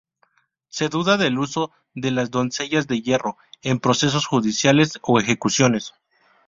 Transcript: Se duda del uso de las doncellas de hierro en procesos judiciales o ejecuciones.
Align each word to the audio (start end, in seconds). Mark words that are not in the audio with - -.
Se 0.67 0.89
duda 0.89 1.15
del 1.17 1.37
uso 1.37 1.71
de 1.93 2.09
las 2.09 2.31
doncellas 2.31 2.87
de 2.87 3.03
hierro 3.03 3.37
en 3.61 3.77
procesos 3.79 4.25
judiciales 4.25 4.93
o 5.03 5.19
ejecuciones. 5.19 5.93